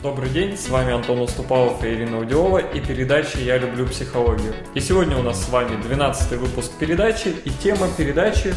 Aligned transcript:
Добрый 0.00 0.30
день, 0.30 0.56
с 0.56 0.68
вами 0.68 0.92
Антон 0.92 1.18
Уступалов 1.18 1.82
и 1.82 1.88
Ирина 1.88 2.20
Удиова 2.20 2.58
и 2.58 2.78
передача 2.78 3.40
«Я 3.40 3.58
люблю 3.58 3.84
психологию». 3.84 4.54
И 4.74 4.78
сегодня 4.78 5.16
у 5.16 5.22
нас 5.22 5.44
с 5.44 5.48
вами 5.48 5.74
12 5.82 6.38
выпуск 6.38 6.70
передачи 6.78 7.34
и 7.44 7.50
тема 7.50 7.88
передачи 7.96 8.54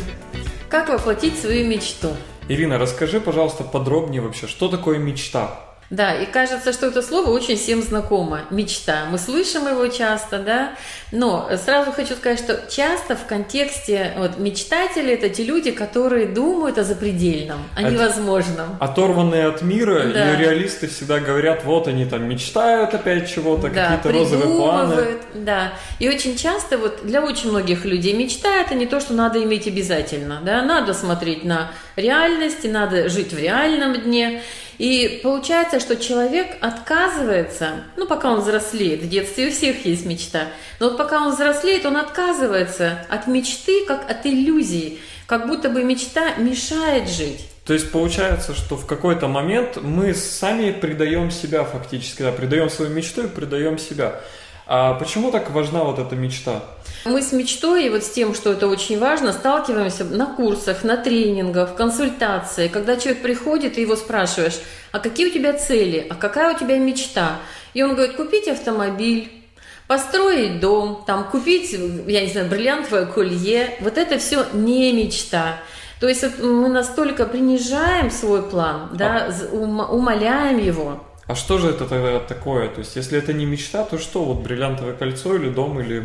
«Как 0.69 0.89
воплотить 0.89 1.39
свою 1.39 1.67
мечту». 1.67 2.09
Ирина, 2.47 2.77
расскажи, 2.77 3.19
пожалуйста, 3.19 3.63
подробнее 3.63 4.21
вообще, 4.21 4.45
что 4.45 4.67
такое 4.67 4.99
мечта? 4.99 5.70
Да, 5.91 6.13
и 6.15 6.25
кажется, 6.25 6.71
что 6.71 6.87
это 6.87 7.01
слово 7.01 7.31
очень 7.31 7.57
всем 7.57 7.81
знакомо. 7.81 8.43
Мечта. 8.49 9.07
Мы 9.11 9.17
слышим 9.17 9.67
его 9.67 9.87
часто, 9.87 10.39
да. 10.39 10.71
Но 11.11 11.49
сразу 11.63 11.91
хочу 11.91 12.15
сказать, 12.15 12.39
что 12.39 12.61
часто 12.69 13.17
в 13.17 13.25
контексте 13.25 14.13
вот, 14.17 14.37
мечтатели 14.37 15.11
это 15.11 15.27
те 15.27 15.43
люди, 15.43 15.71
которые 15.71 16.27
думают 16.27 16.77
о 16.77 16.85
запредельном, 16.85 17.59
о 17.75 17.85
от, 17.85 17.91
невозможном. 17.91 18.77
Оторванные 18.79 19.47
от 19.47 19.61
мира, 19.63 20.05
да. 20.13 20.33
и 20.33 20.37
реалисты 20.37 20.87
всегда 20.87 21.19
говорят, 21.19 21.65
вот 21.65 21.89
они 21.89 22.05
там 22.05 22.23
мечтают 22.23 22.93
опять 22.93 23.29
чего-то, 23.29 23.67
да, 23.67 23.97
какие-то 23.97 24.17
розовые 24.17 24.57
планы. 24.57 25.05
Да, 25.33 25.73
и 25.99 26.07
очень 26.07 26.37
часто 26.37 26.77
вот 26.77 27.01
для 27.03 27.21
очень 27.21 27.49
многих 27.49 27.83
людей 27.83 28.13
мечта 28.13 28.61
это 28.61 28.75
не 28.75 28.85
то, 28.85 29.01
что 29.01 29.13
надо 29.13 29.43
иметь 29.43 29.67
обязательно, 29.67 30.39
да, 30.41 30.61
надо 30.61 30.93
смотреть 30.93 31.43
на 31.43 31.69
реальность, 31.97 32.63
надо 32.63 33.09
жить 33.09 33.33
в 33.33 33.37
реальном 33.37 33.99
дне. 33.99 34.41
И 34.77 35.19
получается, 35.23 35.79
что 35.79 35.95
человек 35.95 36.57
отказывается, 36.61 37.83
ну, 37.97 38.07
пока 38.07 38.31
он 38.31 38.41
взрослеет, 38.41 39.01
в 39.01 39.09
детстве 39.09 39.47
у 39.47 39.51
всех 39.51 39.85
есть 39.85 40.05
мечта, 40.05 40.47
но 40.79 40.89
вот 40.89 40.97
пока 40.97 41.21
он 41.21 41.33
взрослеет, 41.33 41.85
он 41.85 41.97
отказывается 41.97 43.05
от 43.09 43.27
мечты, 43.27 43.85
как 43.85 44.09
от 44.09 44.25
иллюзии, 44.25 44.99
как 45.27 45.47
будто 45.47 45.69
бы 45.69 45.83
мечта 45.83 46.35
мешает 46.37 47.09
жить. 47.09 47.45
То 47.65 47.73
есть 47.73 47.91
получается, 47.91 48.55
что 48.55 48.75
в 48.75 48.87
какой-то 48.87 49.27
момент 49.27 49.77
мы 49.81 50.13
сами 50.13 50.71
предаем 50.71 51.29
себя 51.29 51.63
фактически, 51.63 52.23
да, 52.23 52.31
предаем 52.31 52.69
свою 52.69 52.91
мечту 52.91 53.23
и 53.23 53.27
предаем 53.27 53.77
себя. 53.77 54.19
А 54.73 54.93
почему 54.93 55.31
так 55.31 55.51
важна 55.51 55.83
вот 55.83 55.99
эта 55.99 56.15
мечта? 56.15 56.63
Мы 57.03 57.21
с 57.21 57.33
мечтой 57.33 57.87
и 57.87 57.89
вот 57.89 58.05
с 58.05 58.09
тем, 58.09 58.33
что 58.33 58.53
это 58.53 58.69
очень 58.69 58.97
важно, 58.99 59.33
сталкиваемся 59.33 60.05
на 60.05 60.27
курсах, 60.27 60.85
на 60.85 60.95
тренингах, 60.95 61.71
в 61.71 61.75
консультации, 61.75 62.69
когда 62.69 62.95
человек 62.95 63.21
приходит 63.21 63.77
и 63.77 63.81
его 63.81 63.97
спрашиваешь, 63.97 64.57
а 64.93 64.99
какие 64.99 65.27
у 65.27 65.29
тебя 65.29 65.51
цели, 65.51 66.07
а 66.09 66.15
какая 66.15 66.55
у 66.55 66.57
тебя 66.57 66.77
мечта? 66.77 67.39
И 67.73 67.83
он 67.83 67.95
говорит, 67.95 68.15
купить 68.15 68.47
автомобиль, 68.47 69.29
построить 69.87 70.61
дом, 70.61 71.03
там, 71.05 71.25
купить, 71.25 71.73
я 72.07 72.21
не 72.21 72.31
знаю, 72.31 72.47
бриллиантовое 72.47 73.07
колье. 73.07 73.75
Вот 73.81 73.97
это 73.97 74.19
все 74.19 74.45
не 74.53 74.93
мечта. 74.93 75.57
То 75.99 76.07
есть 76.07 76.23
мы 76.39 76.69
настолько 76.69 77.25
принижаем 77.25 78.09
свой 78.09 78.41
план, 78.41 78.91
да, 78.93 79.27
а... 79.27 79.85
умоляем 79.91 80.59
его. 80.59 81.03
А 81.27 81.35
что 81.35 81.57
же 81.57 81.69
это 81.69 81.85
тогда 81.85 82.19
такое? 82.19 82.67
То 82.69 82.79
есть, 82.79 82.95
если 82.95 83.17
это 83.17 83.31
не 83.31 83.45
мечта, 83.45 83.83
то 83.83 83.97
что? 83.97 84.23
Вот 84.23 84.39
бриллиантовое 84.41 84.93
кольцо 84.93 85.35
или 85.35 85.49
дом, 85.49 85.79
или 85.79 86.03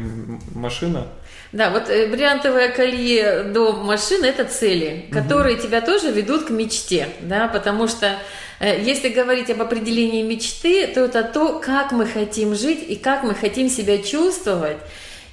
машина? 0.55 1.07
Да, 1.53 1.71
вот 1.71 1.89
э, 1.89 2.09
бриллиантовое 2.09 2.69
колье, 2.71 3.45
дом, 3.45 3.85
машина– 3.87 4.25
это 4.27 4.45
цели, 4.45 5.09
которые 5.11 5.57
угу. 5.57 5.63
тебя 5.63 5.81
тоже 5.81 6.11
ведут 6.11 6.45
к 6.45 6.51
мечте, 6.51 7.09
да, 7.23 7.49
потому 7.49 7.89
что 7.89 8.19
э, 8.61 8.81
если 8.83 9.09
говорить 9.09 9.51
об 9.51 9.63
определении 9.63 10.23
мечты, 10.23 10.87
то 10.87 11.05
это 11.05 11.23
то, 11.23 11.61
как 11.61 11.93
мы 11.93 12.07
хотим 12.07 12.55
жить 12.55 12.85
и 12.87 12.97
как 12.97 13.23
мы 13.23 13.35
хотим 13.35 13.69
себя 13.69 13.99
чувствовать– 13.99 14.79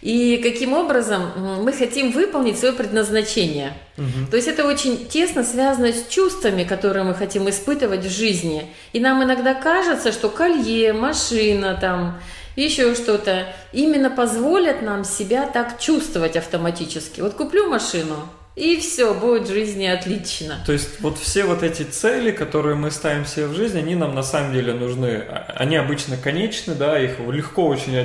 и 0.03 0.35
каким 0.43 0.73
образом 0.73 1.31
мы 1.63 1.71
хотим 1.71 2.11
выполнить 2.11 2.59
свое 2.59 2.73
предназначение. 2.73 3.71
Угу. 3.97 4.31
То 4.31 4.35
есть 4.35 4.49
это 4.49 4.67
очень 4.67 5.07
тесно 5.07 5.45
связано 5.45 5.93
с 5.93 6.07
чувствами, 6.09 6.65
которые 6.65 7.05
мы 7.05 7.13
хотим 7.13 7.49
испытывать 7.49 8.03
в 8.03 8.09
жизни. 8.09 8.69
И 8.91 8.99
нам 8.99 9.23
иногда 9.23 9.53
кажется, 9.53 10.11
что 10.11 10.27
колье, 10.27 10.91
машина, 10.91 11.77
там, 11.79 12.19
еще 12.57 12.95
что-то 12.95 13.47
именно 13.71 14.09
позволят 14.09 14.81
нам 14.81 15.05
себя 15.05 15.45
так 15.45 15.79
чувствовать 15.79 16.35
автоматически. 16.35 17.21
Вот 17.21 17.35
куплю 17.35 17.69
машину, 17.69 18.28
и 18.56 18.78
все, 18.78 19.14
будет 19.14 19.47
в 19.47 19.52
жизни 19.52 19.86
отлично. 19.86 20.59
То 20.66 20.74
есть 20.74 21.02
вот 21.02 21.18
все 21.18 21.46
вот 21.46 21.64
эти 21.64 21.84
цели, 21.84 22.31
которые 22.31 22.75
мы 22.75 22.91
ставим 22.91 23.25
себе 23.25 23.47
в 23.47 23.56
жизни, 23.56 23.80
они 23.80 23.96
нам 23.96 24.14
на 24.14 24.22
самом 24.22 24.53
деле 24.53 24.74
нужны. 24.74 25.24
Они 25.56 25.75
обычно 25.75 26.18
конечны, 26.18 26.75
да, 26.75 27.00
их 27.00 27.19
легко 27.19 27.66
очень 27.66 27.97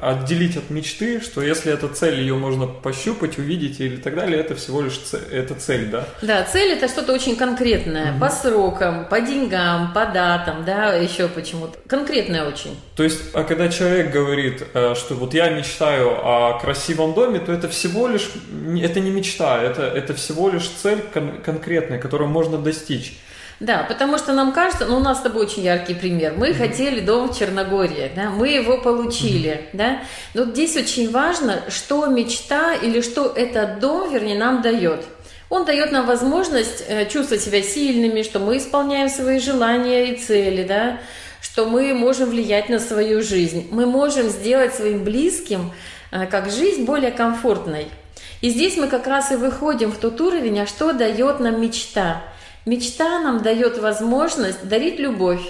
отделить 0.00 0.56
от 0.56 0.70
мечты, 0.70 1.20
что 1.20 1.42
если 1.42 1.72
эта 1.72 1.88
цель, 1.88 2.20
ее 2.20 2.34
можно 2.36 2.66
пощупать, 2.66 3.38
увидеть 3.38 3.80
или 3.80 3.96
так 3.96 4.14
далее, 4.14 4.40
это 4.40 4.54
всего 4.54 4.80
лишь 4.80 4.98
цель, 4.98 5.20
это 5.30 5.54
цель, 5.54 5.86
да? 5.90 6.08
Да, 6.22 6.42
цель 6.44 6.72
это 6.72 6.88
что-то 6.88 7.12
очень 7.12 7.36
конкретное, 7.36 8.12
угу. 8.12 8.20
по 8.20 8.30
срокам, 8.30 9.06
по 9.06 9.20
деньгам, 9.20 9.92
по 9.92 10.06
датам, 10.06 10.64
да, 10.64 10.94
еще 10.94 11.28
почему-то. 11.28 11.78
Конкретное 11.86 12.48
очень. 12.48 12.76
То 12.96 13.02
есть, 13.02 13.20
а 13.34 13.44
когда 13.44 13.68
человек 13.68 14.10
говорит, 14.10 14.62
э, 14.72 14.94
что 14.94 15.14
вот 15.14 15.34
я 15.34 15.50
мечтаю 15.50 16.16
о 16.24 16.58
красивом 16.58 17.12
доме, 17.12 17.40
то 17.40 17.52
это 17.52 17.68
всего 17.68 18.08
лишь, 18.08 18.30
это 18.82 19.00
не 19.00 19.10
мечта, 19.10 19.65
это, 19.66 19.82
это 19.82 20.14
всего 20.14 20.48
лишь 20.48 20.68
цель 20.68 21.02
кон- 21.12 21.42
конкретная, 21.42 21.98
которую 21.98 22.30
можно 22.30 22.58
достичь. 22.58 23.18
Да, 23.58 23.86
потому 23.88 24.18
что 24.18 24.34
нам 24.34 24.52
кажется, 24.52 24.84
ну 24.84 24.98
у 24.98 25.00
нас 25.00 25.18
с 25.18 25.22
тобой 25.22 25.46
очень 25.46 25.62
яркий 25.62 25.94
пример. 25.94 26.34
Мы 26.36 26.50
mm-hmm. 26.50 26.58
хотели 26.58 27.00
дом 27.00 27.28
в 27.28 27.38
Черногории, 27.38 28.10
да, 28.14 28.30
мы 28.30 28.48
его 28.48 28.78
получили, 28.78 29.50
mm-hmm. 29.50 29.68
да. 29.72 30.02
Но 30.34 30.44
здесь 30.44 30.76
очень 30.76 31.10
важно, 31.10 31.62
что 31.68 32.04
мечта 32.06 32.74
или 32.74 33.00
что 33.00 33.32
этот 33.34 33.78
дом, 33.80 34.12
вернее, 34.12 34.38
нам 34.38 34.60
дает. 34.60 35.06
Он 35.48 35.64
дает 35.64 35.90
нам 35.92 36.06
возможность 36.06 36.84
э, 36.86 37.06
чувствовать 37.06 37.42
себя 37.42 37.62
сильными, 37.62 38.22
что 38.22 38.40
мы 38.40 38.58
исполняем 38.58 39.08
свои 39.08 39.38
желания 39.38 40.12
и 40.12 40.16
цели, 40.16 40.64
да, 40.64 41.00
что 41.40 41.66
мы 41.66 41.94
можем 41.94 42.30
влиять 42.30 42.68
на 42.68 42.78
свою 42.78 43.22
жизнь. 43.22 43.68
Мы 43.70 43.86
можем 43.86 44.28
сделать 44.28 44.74
своим 44.74 45.02
близким 45.02 45.72
э, 46.10 46.26
как 46.26 46.50
жизнь 46.50 46.84
более 46.84 47.12
комфортной. 47.12 47.86
И 48.46 48.50
здесь 48.50 48.76
мы 48.76 48.86
как 48.86 49.08
раз 49.08 49.32
и 49.32 49.34
выходим 49.34 49.90
в 49.90 49.98
тот 49.98 50.20
уровень, 50.20 50.60
а 50.60 50.66
что 50.68 50.92
дает 50.92 51.40
нам 51.40 51.60
мечта. 51.60 52.22
Мечта 52.64 53.18
нам 53.18 53.42
дает 53.42 53.76
возможность 53.78 54.68
дарить 54.68 55.00
любовь, 55.00 55.42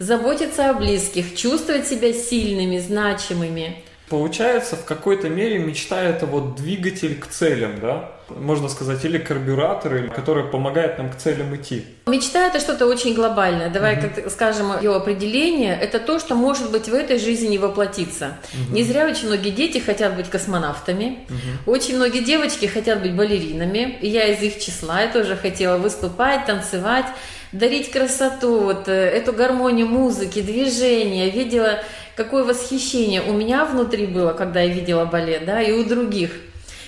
заботиться 0.00 0.68
о 0.68 0.74
близких, 0.74 1.36
чувствовать 1.36 1.86
себя 1.86 2.12
сильными, 2.12 2.78
значимыми. 2.78 3.84
Получается, 4.10 4.74
в 4.74 4.84
какой-то 4.84 5.28
мере 5.28 5.58
мечта 5.58 6.02
это 6.02 6.26
вот 6.26 6.56
двигатель 6.56 7.16
к 7.16 7.28
целям, 7.28 7.78
да? 7.78 8.10
Можно 8.28 8.68
сказать, 8.68 9.04
или 9.04 9.18
карбюратор, 9.18 10.08
который 10.08 10.42
помогает 10.42 10.98
нам 10.98 11.10
к 11.10 11.16
целям 11.16 11.54
идти. 11.54 11.84
Мечта 12.06 12.48
это 12.48 12.58
что-то 12.58 12.86
очень 12.86 13.14
глобальное. 13.14 13.70
Давай 13.70 13.98
угу. 13.98 14.08
как 14.08 14.30
скажем 14.32 14.76
ее 14.80 14.96
определение. 14.96 15.78
Это 15.80 16.00
то, 16.00 16.18
что 16.18 16.34
может 16.34 16.72
быть 16.72 16.88
в 16.88 16.94
этой 16.94 17.20
жизни 17.20 17.46
не 17.46 17.58
воплотиться. 17.58 18.38
Угу. 18.52 18.74
Не 18.74 18.82
зря 18.82 19.06
очень 19.06 19.28
многие 19.28 19.50
дети 19.50 19.78
хотят 19.78 20.16
быть 20.16 20.28
космонавтами. 20.28 21.20
Угу. 21.28 21.72
Очень 21.72 21.94
многие 21.94 22.24
девочки 22.24 22.66
хотят 22.66 23.02
быть 23.02 23.14
балеринами. 23.14 23.96
И 24.00 24.08
я 24.08 24.26
из 24.26 24.42
их 24.42 24.58
числа. 24.58 25.02
Я 25.02 25.12
тоже 25.12 25.36
хотела 25.36 25.76
выступать, 25.76 26.46
танцевать 26.46 27.06
дарить 27.52 27.90
красоту, 27.90 28.60
вот 28.60 28.88
э, 28.88 28.92
эту 28.92 29.32
гармонию 29.32 29.88
музыки, 29.88 30.40
движения. 30.40 31.30
Видела 31.30 31.80
какое 32.20 32.44
восхищение 32.44 33.22
у 33.22 33.32
меня 33.32 33.64
внутри 33.64 34.06
было, 34.06 34.34
когда 34.34 34.60
я 34.60 34.74
видела 34.74 35.06
балет, 35.06 35.46
да, 35.46 35.62
и 35.62 35.72
у 35.72 35.84
других. 35.84 36.32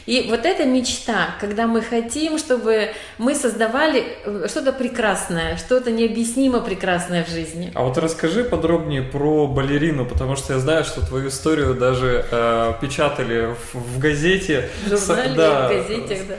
И 0.04 0.26
вот 0.28 0.44
эта 0.44 0.66
мечта, 0.66 1.37
когда 1.41 1.66
мы 1.66 1.81
хотим, 1.81 2.37
чтобы 2.37 2.91
мы 3.16 3.34
создавали 3.34 4.04
э, 4.25 4.47
что-то 4.50 4.72
прекрасное, 4.72 5.56
что-то 5.56 5.91
необъяснимо 5.91 6.60
прекрасное 6.60 7.25
в 7.25 7.31
жизни. 7.31 7.70
А 7.75 7.82
вот 7.82 7.97
расскажи 7.97 8.44
подробнее 8.44 9.00
про 9.00 9.47
балерину, 9.47 10.04
потому 10.04 10.37
что 10.37 10.53
я 10.53 10.59
знаю, 10.59 10.84
что 10.84 11.06
твою 11.06 11.28
историю 11.28 11.75
даже 11.75 12.26
э, 12.31 12.72
печатали 12.82 13.54
в, 13.54 13.75
в 13.75 13.99
газете. 13.99 14.69
В 14.84 14.91
журнале, 14.91 15.34
да, 15.34 15.69
в 15.69 15.70
газетах, 15.70 16.19
да. 16.28 16.34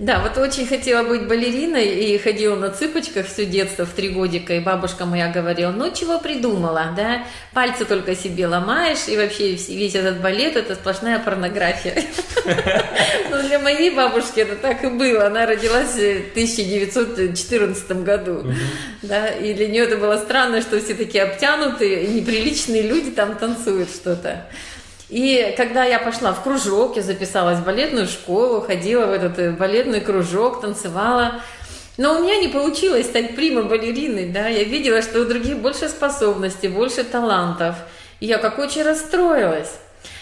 Да, 0.00 0.20
вот 0.20 0.38
очень 0.38 0.66
хотела 0.66 1.06
быть 1.06 1.28
балериной 1.28 1.86
и 1.86 2.16
ходила 2.16 2.56
на 2.56 2.70
цыпочках 2.70 3.26
все 3.26 3.44
детство 3.44 3.84
в 3.84 3.90
три 3.90 4.08
годика, 4.08 4.54
и 4.54 4.58
бабушка 4.60 5.04
моя 5.04 5.30
говорила, 5.30 5.72
ну 5.72 5.92
чего 5.92 6.18
придумала, 6.18 6.94
да, 6.96 7.26
пальцы 7.52 7.84
только 7.84 8.16
себе 8.16 8.46
ломаешь, 8.46 9.08
и 9.08 9.16
вообще 9.18 9.52
весь 9.52 9.94
этот 9.94 10.22
балет 10.22 10.56
это 10.56 10.74
сплошная 10.74 11.18
порнография. 11.18 12.02
Но 13.30 13.42
для 13.42 13.58
моей 13.58 13.90
бабушки 13.90 14.40
это 14.40 14.56
так 14.56 14.82
и 14.84 14.86
было, 14.86 15.26
она 15.26 15.44
родилась 15.44 15.92
в 15.92 16.30
1914 16.30 17.90
году, 18.02 18.46
да, 19.02 19.26
и 19.28 19.52
для 19.52 19.68
нее 19.68 19.84
это 19.84 19.98
было 19.98 20.16
странно, 20.16 20.62
что 20.62 20.80
все 20.80 20.94
такие 20.94 21.24
обтянутые, 21.24 22.06
неприличные 22.06 22.88
люди 22.88 23.10
там 23.10 23.36
танцуют 23.36 23.90
что-то. 23.90 24.46
И 25.10 25.54
когда 25.56 25.84
я 25.84 25.98
пошла 25.98 26.32
в 26.32 26.42
кружок, 26.42 26.96
я 26.96 27.02
записалась 27.02 27.58
в 27.58 27.64
балетную 27.64 28.06
школу, 28.06 28.60
ходила 28.60 29.06
в 29.06 29.12
этот 29.12 29.38
э, 29.40 29.50
балетный 29.50 30.00
кружок, 30.00 30.60
танцевала. 30.60 31.42
Но 31.96 32.16
у 32.16 32.22
меня 32.22 32.36
не 32.36 32.46
получилось 32.46 33.06
стать 33.06 33.34
прима-балериной, 33.34 34.28
да, 34.28 34.46
я 34.46 34.62
видела, 34.62 35.02
что 35.02 35.20
у 35.20 35.24
других 35.24 35.58
больше 35.58 35.88
способностей, 35.88 36.68
больше 36.68 37.02
талантов. 37.02 37.74
И 38.20 38.26
я 38.26 38.38
как 38.38 38.58
очень 38.58 38.82
расстроилась. 38.82 39.72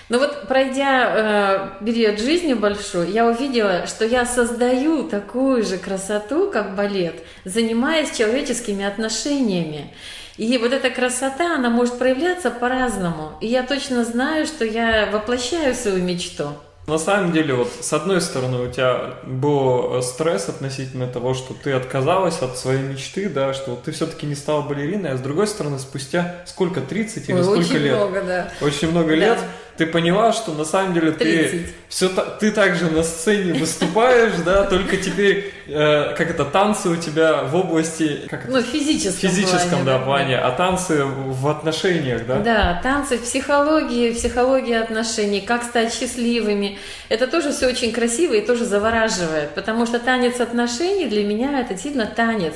Но 0.08 0.19
вот 0.19 0.49
пройдя 0.49 1.75
э, 1.81 1.85
период 1.85 2.19
жизни 2.19 2.55
большой, 2.55 3.11
я 3.11 3.26
увидела, 3.26 3.87
что 3.87 4.06
я 4.06 4.25
создаю 4.25 5.02
такую 5.02 5.62
же 5.64 5.76
красоту, 5.76 6.50
как 6.50 6.75
балет, 6.75 7.17
занимаясь 7.44 8.17
человеческими 8.17 8.87
отношениями. 8.87 9.93
И 10.38 10.56
вот 10.56 10.73
эта 10.73 10.88
красота, 10.88 11.56
она 11.56 11.69
может 11.69 11.99
проявляться 11.99 12.50
по-разному. 12.52 13.32
И 13.40 13.49
я 13.49 13.64
точно 13.64 14.05
знаю, 14.05 14.46
что 14.46 14.64
я 14.64 15.11
воплощаю 15.11 15.75
свою 15.75 16.02
мечту. 16.02 16.50
На 16.87 16.96
самом 16.96 17.32
деле, 17.32 17.52
вот 17.52 17.70
с 17.81 17.93
одной 17.93 18.23
стороны, 18.23 18.67
у 18.67 18.70
тебя 18.70 19.17
был 19.25 20.00
стресс 20.00 20.49
относительно 20.49 21.06
того, 21.06 21.35
что 21.35 21.52
ты 21.52 21.73
отказалась 21.73 22.40
от 22.40 22.56
своей 22.56 22.81
мечты, 22.81 23.29
да, 23.29 23.52
что 23.52 23.76
ты 23.76 23.93
все-таки 23.93 24.25
не 24.25 24.35
стала 24.35 24.62
балериной, 24.62 25.11
а 25.11 25.17
с 25.19 25.20
другой 25.20 25.49
стороны, 25.49 25.79
спустя 25.79 26.37
сколько, 26.46 26.81
30 26.81 27.29
или 27.29 27.37
Ой, 27.37 27.43
сколько 27.43 27.58
очень 27.58 27.76
лет? 27.76 27.93
Очень 27.93 27.96
много, 27.96 28.23
да. 28.23 28.52
Очень 28.62 28.90
много 28.90 29.08
да. 29.11 29.17
лет 29.17 29.38
ты 29.78 29.86
поняла, 29.86 30.32
что 30.32 30.52
на 30.52 30.64
самом 30.64 30.92
деле 30.92 31.12
30. 31.12 31.50
ты 31.50 31.66
все 31.88 32.08
ты 32.08 32.50
также 32.50 32.90
на 32.90 33.04
сцене 33.04 33.54
выступаешь, 33.54 34.34
да, 34.44 34.64
только 34.64 34.96
теперь 34.96 35.54
э, 35.69 36.14
как 36.16 36.30
это 36.30 36.44
танцы 36.44 36.88
у 36.88 36.96
тебя 36.96 37.44
в 37.44 37.54
области 37.54 38.26
как 38.28 38.44
это, 38.44 38.52
ну 38.52 38.60
физическом 38.60 39.30
физическом 39.30 39.84
да 39.84 40.00
плане, 40.00 40.36
а 40.36 40.50
танцы 40.50 41.04
в 41.04 41.46
отношениях, 41.46 42.26
да? 42.26 42.40
Да, 42.40 42.80
танцы 42.82 43.19
в 43.19 43.22
психологии, 43.22 44.12
психология 44.12 44.80
отношений, 44.80 45.40
как 45.40 45.62
стать 45.62 45.94
счастливыми. 45.94 46.78
Это 47.08 47.28
тоже 47.28 47.52
все 47.52 47.69
очень 47.69 47.92
красиво 47.92 48.34
и 48.34 48.44
тоже 48.44 48.64
завораживает, 48.64 49.50
потому 49.50 49.86
что 49.86 50.00
танец 50.00 50.40
отношений 50.40 51.06
для 51.06 51.22
меня 51.22 51.60
это 51.60 51.78
сильно 51.78 52.06
танец 52.06 52.54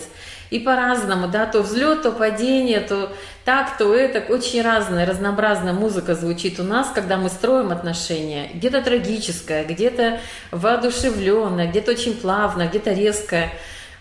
и 0.53 0.59
по-разному, 0.59 1.29
да, 1.29 1.47
то 1.47 1.63
взлет, 1.63 2.03
то 2.03 2.13
падение, 2.13 2.81
то 2.81 3.11
так, 3.45 3.79
то 3.79 3.95
это, 3.95 4.21
очень 4.33 4.61
разная, 4.61 5.07
разнообразная 5.07 5.73
музыка 5.73 6.15
звучит 6.15 6.61
у 6.61 6.63
нас, 6.63 6.91
когда 6.95 7.17
мы 7.17 7.31
строим 7.31 7.73
отношения, 7.73 8.51
где-то 8.53 8.83
трагическая, 8.83 9.65
где-то 9.65 10.21
воодушевленная, 10.51 11.69
где-то 11.69 11.93
очень 11.93 12.15
плавно, 12.15 12.67
где-то 12.67 12.93
резкая, 12.93 13.51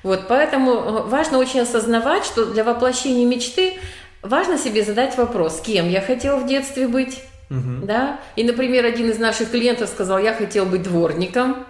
вот, 0.03 0.27
поэтому 0.27 0.71
э, 0.71 1.01
важно 1.03 1.37
очень 1.37 1.61
осознавать, 1.61 2.25
что 2.25 2.45
для 2.45 2.65
воплощения 2.65 3.25
мечты 3.25 3.75
важно 4.21 4.57
себе 4.57 4.83
задать 4.83 5.15
вопрос, 5.17 5.61
кем 5.65 5.89
я 5.89 6.01
хотел 6.01 6.37
в 6.37 6.47
детстве 6.47 6.87
быть, 6.87 7.23
Угу. 7.49 7.85
Да? 7.85 8.21
И, 8.37 8.45
например, 8.45 8.85
один 8.85 9.09
из 9.09 9.19
наших 9.19 9.51
клиентов 9.51 9.89
сказал, 9.89 10.19
я 10.19 10.33
хотел 10.33 10.65
быть 10.65 10.83
дворником. 10.83 11.65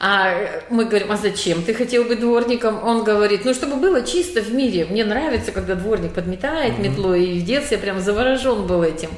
А 0.00 0.62
мы 0.70 0.84
говорим, 0.84 1.10
а 1.10 1.16
зачем 1.16 1.62
ты 1.64 1.74
хотел 1.74 2.04
быть 2.04 2.20
дворником? 2.20 2.82
Он 2.84 3.02
говорит, 3.02 3.44
ну, 3.44 3.52
чтобы 3.52 3.76
было 3.76 4.02
чисто 4.02 4.40
в 4.40 4.54
мире. 4.54 4.84
Мне 4.84 5.04
нравится, 5.04 5.50
когда 5.50 5.74
дворник 5.74 6.12
подметает 6.12 6.74
mm-hmm. 6.74 6.82
метлой, 6.82 7.24
и 7.24 7.40
в 7.40 7.44
детстве 7.44 7.76
я 7.76 7.82
прям 7.82 8.00
заворожен 8.00 8.66
был 8.66 8.84
этим. 8.84 9.10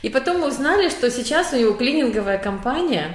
И 0.00 0.08
потом 0.08 0.40
мы 0.40 0.48
узнали, 0.48 0.88
что 0.88 1.10
сейчас 1.10 1.52
у 1.52 1.56
него 1.56 1.72
клининговая 1.74 2.38
компания, 2.38 3.14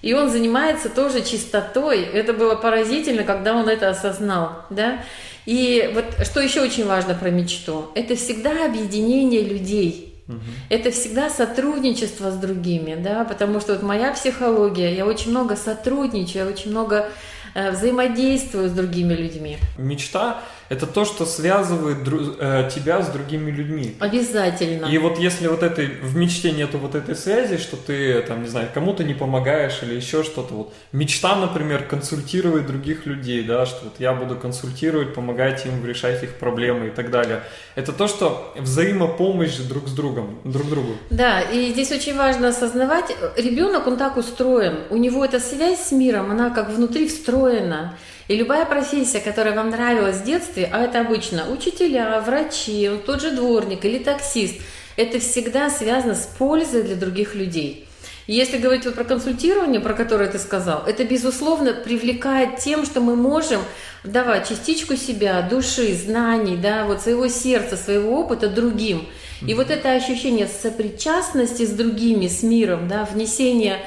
и 0.00 0.14
он 0.14 0.30
занимается 0.30 0.88
тоже 0.88 1.22
чистотой. 1.22 2.02
Это 2.02 2.32
было 2.32 2.54
поразительно, 2.54 3.24
когда 3.24 3.54
он 3.54 3.68
это 3.68 3.90
осознал, 3.90 4.64
да. 4.70 5.04
И 5.44 5.90
вот 5.92 6.26
что 6.26 6.40
еще 6.40 6.62
очень 6.62 6.86
важно 6.86 7.14
про 7.14 7.28
мечту, 7.30 7.90
это 7.94 8.16
всегда 8.16 8.64
объединение 8.64 9.42
людей. 9.42 10.13
Угу. 10.28 10.38
Это 10.70 10.90
всегда 10.90 11.28
сотрудничество 11.28 12.30
с 12.30 12.36
другими, 12.36 12.94
да, 12.94 13.24
потому 13.24 13.60
что 13.60 13.74
вот 13.74 13.82
моя 13.82 14.12
психология, 14.12 14.94
я 14.94 15.06
очень 15.06 15.30
много 15.30 15.56
сотрудничаю, 15.56 16.46
я 16.46 16.50
очень 16.50 16.70
много 16.70 17.10
э, 17.54 17.70
взаимодействую 17.70 18.68
с 18.68 18.72
другими 18.72 19.14
людьми. 19.14 19.58
Мечта 19.76 20.40
это 20.68 20.86
то, 20.86 21.04
что 21.04 21.26
связывает 21.26 21.98
дру- 21.98 22.36
э, 22.38 22.70
тебя 22.74 23.02
с 23.02 23.08
другими 23.08 23.50
людьми. 23.50 23.94
Обязательно. 24.00 24.86
И 24.86 24.98
вот 24.98 25.18
если 25.18 25.48
вот 25.48 25.62
этой 25.62 25.86
в 25.86 26.16
мечте 26.16 26.52
нету 26.52 26.78
вот 26.78 26.94
этой 26.94 27.14
связи, 27.14 27.58
что 27.58 27.76
ты 27.76 28.22
там 28.22 28.42
не 28.42 28.48
знаю 28.48 28.68
кому-то 28.72 29.04
не 29.04 29.14
помогаешь 29.14 29.80
или 29.82 29.94
еще 29.94 30.22
что-то, 30.22 30.54
вот 30.54 30.74
мечта, 30.92 31.36
например, 31.36 31.84
консультировать 31.84 32.66
других 32.66 33.06
людей, 33.06 33.42
да, 33.42 33.66
что 33.66 33.84
вот 33.84 33.94
я 33.98 34.12
буду 34.12 34.36
консультировать, 34.36 35.14
помогать 35.14 35.66
им 35.66 35.84
решать 35.86 36.22
их 36.22 36.34
проблемы 36.34 36.88
и 36.88 36.90
так 36.90 37.10
далее. 37.10 37.42
Это 37.74 37.92
то, 37.92 38.08
что 38.08 38.52
взаимопомощь 38.56 39.56
друг 39.56 39.88
с 39.88 39.92
другом, 39.92 40.38
друг 40.44 40.68
другу. 40.68 40.96
Да, 41.10 41.40
и 41.40 41.72
здесь 41.72 41.92
очень 41.92 42.16
важно 42.16 42.48
осознавать, 42.48 43.14
ребенок 43.36 43.86
он 43.86 43.96
так 43.96 44.16
устроен, 44.16 44.78
у 44.90 44.96
него 44.96 45.24
эта 45.24 45.40
связь 45.40 45.80
с 45.80 45.92
миром, 45.92 46.30
она 46.30 46.50
как 46.50 46.70
внутри 46.70 47.08
встроена. 47.08 47.96
И 48.26 48.36
любая 48.36 48.64
профессия, 48.64 49.20
которая 49.20 49.54
вам 49.54 49.68
нравилась 49.68 50.16
в 50.16 50.24
детстве, 50.54 50.68
а 50.72 50.84
это 50.84 51.00
обычно 51.00 51.50
учителя, 51.50 52.20
врачи, 52.20 52.90
тот 53.04 53.20
же 53.20 53.32
дворник 53.32 53.84
или 53.84 53.98
таксист, 53.98 54.56
это 54.96 55.18
всегда 55.18 55.70
связано 55.70 56.14
с 56.14 56.26
пользой 56.38 56.82
для 56.82 56.96
других 56.96 57.34
людей. 57.34 57.86
Если 58.26 58.56
говорить 58.56 58.86
вот 58.86 58.94
про 58.94 59.04
консультирование, 59.04 59.80
про 59.80 59.92
которое 59.92 60.30
ты 60.30 60.38
сказал, 60.38 60.84
это, 60.86 61.04
безусловно, 61.04 61.74
привлекает 61.74 62.56
тем, 62.56 62.86
что 62.86 63.00
мы 63.00 63.16
можем 63.16 63.60
давать 64.02 64.48
частичку 64.48 64.96
себя, 64.96 65.42
души, 65.42 65.94
знаний, 65.94 66.56
да, 66.56 66.86
вот 66.86 67.02
своего 67.02 67.28
сердца, 67.28 67.76
своего 67.76 68.18
опыта 68.18 68.48
другим. 68.48 69.06
И 69.46 69.52
вот 69.52 69.70
это 69.70 69.92
ощущение 69.92 70.48
сопричастности 70.48 71.66
с 71.66 71.70
другими, 71.70 72.28
с 72.28 72.42
миром, 72.42 72.88
да, 72.88 73.04
внесение 73.04 73.80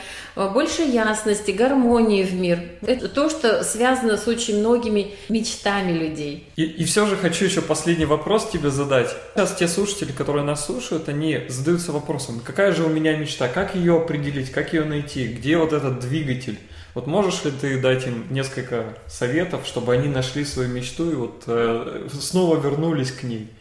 больше 0.45 0.83
ясности, 0.83 1.51
гармонии 1.51 2.23
в 2.23 2.33
мир. 2.33 2.59
Это 2.81 3.09
то, 3.09 3.29
что 3.29 3.63
связано 3.63 4.17
с 4.17 4.27
очень 4.27 4.59
многими 4.59 5.15
мечтами 5.29 5.91
людей. 5.91 6.47
И, 6.55 6.63
и 6.63 6.85
все 6.85 7.05
же 7.07 7.15
хочу 7.15 7.45
еще 7.45 7.61
последний 7.61 8.05
вопрос 8.05 8.49
тебе 8.49 8.69
задать. 8.69 9.15
Сейчас 9.35 9.55
те 9.55 9.67
слушатели, 9.67 10.11
которые 10.11 10.45
нас 10.45 10.65
слушают, 10.65 11.09
они 11.09 11.41
задаются 11.47 11.91
вопросом, 11.91 12.41
какая 12.43 12.71
же 12.71 12.83
у 12.83 12.89
меня 12.89 13.15
мечта, 13.17 13.47
как 13.47 13.75
ее 13.75 13.97
определить, 13.97 14.51
как 14.51 14.73
ее 14.73 14.83
найти, 14.83 15.27
где 15.27 15.57
вот 15.57 15.73
этот 15.73 15.99
двигатель? 15.99 16.57
Вот 16.97 17.05
можешь 17.05 17.43
ли 17.43 17.51
ты 17.51 17.79
дать 17.79 18.07
им 18.07 18.25
несколько 18.31 18.95
советов, 19.05 19.67
чтобы 19.67 19.93
они 19.93 20.07
нашли 20.07 20.43
свою 20.43 20.69
мечту 20.69 21.11
и 21.11 21.13
вот 21.13 21.43
э, 21.45 22.07
снова 22.19 22.57
вернулись 22.59 23.11
к 23.11 23.21
ней? 23.21 23.51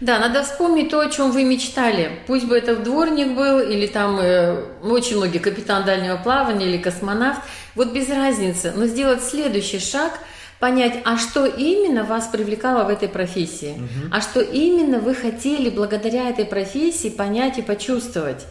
Да, 0.00 0.18
надо 0.18 0.42
вспомнить 0.42 0.88
то, 0.88 1.00
о 1.00 1.10
чем 1.10 1.30
вы 1.30 1.44
мечтали. 1.44 2.20
Пусть 2.26 2.46
бы 2.46 2.56
это 2.56 2.74
дворник 2.74 3.36
был, 3.36 3.60
или 3.60 3.86
там 3.86 4.18
э, 4.18 4.64
очень 4.82 5.18
многие 5.18 5.40
капитан 5.40 5.84
дальнего 5.84 6.16
плавания, 6.16 6.68
или 6.68 6.78
космонавт. 6.78 7.40
Вот 7.74 7.92
без 7.92 8.08
разницы. 8.08 8.72
Но 8.74 8.86
сделать 8.86 9.22
следующий 9.22 9.78
шаг– 9.78 10.18
понять, 10.58 11.02
а 11.04 11.18
что 11.18 11.44
именно 11.44 12.02
вас 12.02 12.28
привлекало 12.28 12.84
в 12.84 12.88
этой 12.88 13.10
профессии, 13.10 13.72
угу. 13.72 14.08
а 14.10 14.22
что 14.22 14.40
именно 14.40 15.00
вы 15.00 15.14
хотели 15.14 15.68
благодаря 15.68 16.30
этой 16.30 16.46
профессии 16.46 17.10
понять 17.10 17.58
и 17.58 17.62
почувствовать. 17.62 18.46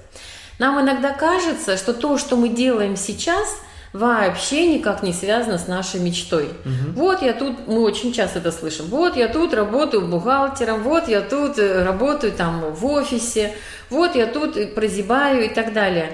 Нам 0.60 0.80
иногда 0.80 1.14
кажется, 1.14 1.78
что 1.78 1.96
то, 1.96 2.20
что 2.20 2.36
мы 2.36 2.50
делаем 2.50 2.96
сейчас, 2.96 3.58
вообще 3.96 4.68
никак 4.68 5.04
не 5.04 5.14
связано 5.14 5.58
с 5.58 5.68
нашей 5.68 6.02
мечтой. 6.02 6.46
Угу. 6.66 6.94
Вот 6.96 7.22
я 7.22 7.34
тут, 7.34 7.68
мы 7.68 7.82
очень 7.82 8.12
часто 8.12 8.40
это 8.40 8.52
слышим, 8.52 8.86
вот 8.88 9.16
я 9.16 9.30
тут 9.30 9.54
работаю 9.54 10.06
бухгалтером, 10.08 10.84
вот 10.84 11.08
я 11.08 11.22
тут 11.22 11.58
э, 11.58 11.84
работаю 11.84 12.34
там 12.34 12.74
в 12.74 12.86
офисе, 12.86 13.54
вот 13.90 14.16
я 14.16 14.28
тут 14.28 14.76
прозябаю 14.76 15.46
и 15.46 15.50
так 15.50 15.74
далее. 15.74 16.12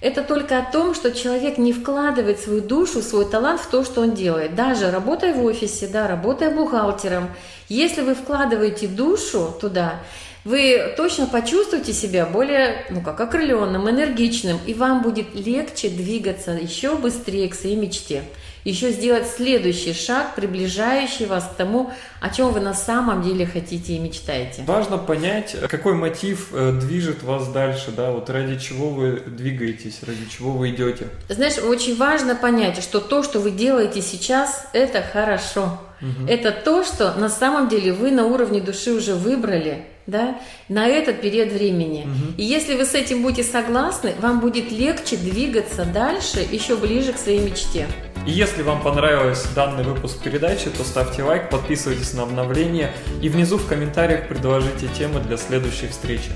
Это 0.00 0.22
только 0.22 0.58
о 0.58 0.70
том, 0.70 0.94
что 0.94 1.12
человек 1.12 1.56
не 1.56 1.72
вкладывает 1.72 2.40
свою 2.40 2.60
душу, 2.60 3.00
свой 3.00 3.24
талант 3.24 3.60
в 3.60 3.68
то, 3.68 3.84
что 3.84 4.02
он 4.02 4.12
делает. 4.12 4.54
Даже 4.54 4.90
работая 4.90 5.32
в 5.32 5.42
офисе, 5.44 5.86
да, 5.86 6.08
работая 6.08 6.50
бухгалтером, 6.50 7.30
если 7.68 8.02
вы 8.02 8.14
вкладываете 8.14 8.88
душу 8.88 9.54
туда, 9.60 10.00
вы 10.44 10.94
точно 10.96 11.26
почувствуете 11.26 11.92
себя 11.92 12.26
более, 12.26 12.84
ну 12.90 13.00
как, 13.00 13.20
окрыленным, 13.20 13.88
энергичным, 13.88 14.58
и 14.66 14.74
вам 14.74 15.02
будет 15.02 15.34
легче 15.34 15.88
двигаться 15.88 16.52
еще 16.52 16.96
быстрее 16.96 17.48
к 17.48 17.54
своей 17.54 17.76
мечте. 17.76 18.24
Еще 18.64 18.92
сделать 18.92 19.28
следующий 19.28 19.92
шаг, 19.92 20.34
приближающий 20.34 21.26
вас 21.26 21.44
к 21.44 21.54
тому, 21.54 21.92
о 22.22 22.30
чем 22.30 22.50
вы 22.50 22.60
на 22.60 22.72
самом 22.72 23.22
деле 23.22 23.44
хотите 23.44 23.92
и 23.92 23.98
мечтаете. 23.98 24.62
Важно 24.66 24.96
понять, 24.96 25.54
какой 25.68 25.92
мотив 25.92 26.48
э, 26.52 26.72
движет 26.80 27.22
вас 27.22 27.48
дальше, 27.48 27.90
да, 27.90 28.10
вот 28.10 28.30
ради 28.30 28.58
чего 28.58 28.88
вы 28.88 29.20
двигаетесь, 29.26 30.00
ради 30.06 30.26
чего 30.30 30.52
вы 30.52 30.70
идете. 30.70 31.08
Знаешь, 31.28 31.58
очень 31.58 31.94
важно 31.96 32.34
понять, 32.34 32.82
что 32.82 33.00
то, 33.00 33.22
что 33.22 33.38
вы 33.38 33.50
делаете 33.50 34.00
сейчас, 34.00 34.66
это 34.72 35.02
хорошо. 35.02 35.78
Угу. 36.00 36.28
Это 36.28 36.52
то, 36.52 36.84
что 36.84 37.14
на 37.14 37.28
самом 37.28 37.68
деле 37.68 37.92
вы 37.92 38.10
на 38.10 38.26
уровне 38.26 38.60
души 38.60 38.92
уже 38.92 39.14
выбрали, 39.14 39.86
да, 40.06 40.38
на 40.68 40.86
этот 40.86 41.20
период 41.20 41.52
времени. 41.52 42.02
Угу. 42.02 42.34
И 42.38 42.44
если 42.44 42.76
вы 42.76 42.84
с 42.84 42.94
этим 42.94 43.22
будете 43.22 43.42
согласны, 43.42 44.14
вам 44.20 44.40
будет 44.40 44.70
легче 44.70 45.16
двигаться 45.16 45.84
дальше, 45.84 46.46
еще 46.50 46.76
ближе 46.76 47.12
к 47.12 47.18
своей 47.18 47.40
мечте. 47.40 47.86
И 48.26 48.30
если 48.30 48.62
вам 48.62 48.80
понравился 48.82 49.48
данный 49.54 49.84
выпуск 49.84 50.22
передачи, 50.22 50.70
то 50.70 50.82
ставьте 50.82 51.22
лайк, 51.22 51.50
подписывайтесь 51.50 52.14
на 52.14 52.22
обновления 52.22 52.90
и 53.20 53.28
внизу 53.28 53.58
в 53.58 53.66
комментариях 53.66 54.28
предложите 54.28 54.88
темы 54.88 55.20
для 55.20 55.36
следующей 55.36 55.88
встречи. 55.88 56.30